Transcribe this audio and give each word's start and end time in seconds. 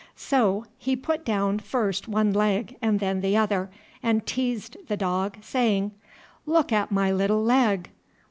So 0.15 0.65
he 0.79 0.95
put 0.95 1.23
down 1.23 1.59
first 1.59 2.07
one 2.07 2.33
leg 2.33 2.75
and 2.81 2.99
then 2.99 3.21
the 3.21 3.37
other, 3.37 3.69
and 4.01 4.25
teased 4.25 4.75
the 4.87 4.97
dog, 4.97 5.37
saying 5.43 5.91
"Look 6.47 6.71
at 6.73 6.91
my 6.91 7.11
little 7.11 7.43
leg. 7.43 7.91